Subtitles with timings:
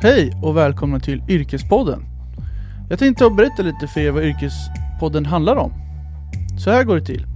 [0.00, 2.02] Hej och välkomna till Yrkespodden.
[2.90, 5.72] Jag tänkte berätta lite för er vad Yrkespodden handlar om.
[6.58, 7.26] Så här går det till.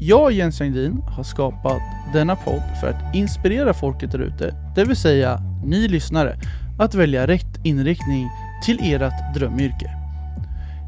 [0.00, 1.80] Jag, Jens Jangdin, har skapat
[2.12, 6.38] denna podd för att inspirera folket där ute, det vill säga ni lyssnare,
[6.78, 8.28] att välja rätt inriktning
[8.64, 9.90] till ert drömyrke.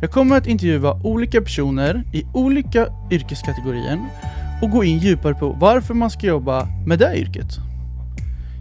[0.00, 3.98] Jag kommer att intervjua olika personer i olika yrkeskategorier
[4.62, 7.69] och gå in djupare på varför man ska jobba med det yrket.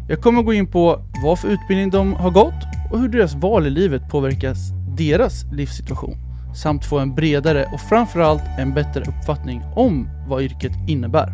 [0.10, 2.54] Jag kommer gå in på vad för utbildning de har gått
[2.92, 4.58] och hur deras val i livet påverkas
[4.98, 6.18] deras livssituation
[6.56, 11.34] samt få en bredare och framförallt en bättre uppfattning om vad yrket innebär.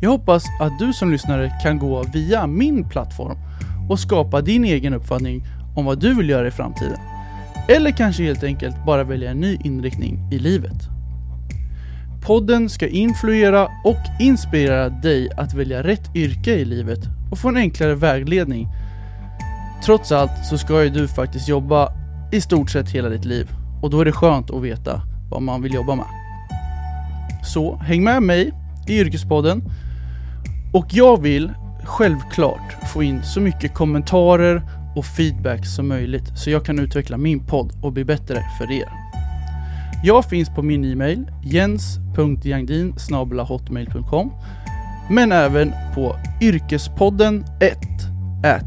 [0.00, 3.38] Jag hoppas att du som lyssnare kan gå via min plattform
[3.90, 5.44] och skapa din egen uppfattning
[5.76, 6.98] om vad du vill göra i framtiden.
[7.68, 10.95] Eller kanske helt enkelt bara välja en ny inriktning i livet.
[12.26, 16.98] Podden ska influera och inspirera dig att välja rätt yrke i livet
[17.30, 18.68] och få en enklare vägledning.
[19.84, 21.92] Trots allt så ska ju du faktiskt jobba
[22.32, 23.48] i stort sett hela ditt liv
[23.82, 26.06] och då är det skönt att veta vad man vill jobba med.
[27.44, 28.52] Så häng med mig
[28.88, 29.62] i Yrkespodden
[30.72, 31.52] och jag vill
[31.84, 34.62] självklart få in så mycket kommentarer
[34.96, 39.15] och feedback som möjligt så jag kan utveckla min podd och bli bättre för er.
[40.02, 42.94] Jag finns på min e-mail jens.jangdin
[43.48, 44.32] hotmail.com
[45.10, 47.76] men även på yrkespodden1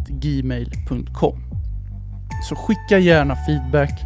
[0.09, 1.39] gmail.com
[2.43, 4.01] Så skicka gärna feedback.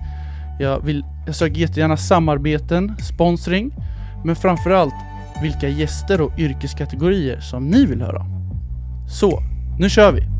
[0.59, 3.71] Jag, vill, jag söker jättegärna samarbeten, sponsring,
[4.25, 4.93] men framförallt
[5.41, 8.25] vilka gäster och yrkeskategorier som ni vill höra.
[9.07, 9.39] Så,
[9.79, 10.32] nu kör vi!